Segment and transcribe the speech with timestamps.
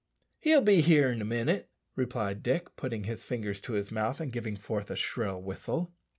[0.39, 4.31] "He'll be here in a minute," replied Dick, putting his fingers to his mouth and
[4.33, 5.93] giving forth a shrill whistle.